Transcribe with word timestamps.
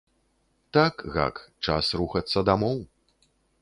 Так, 0.77 0.95
гак, 1.17 1.35
час 1.69 1.93
рухацца 2.03 2.47
дамоў! 2.53 2.77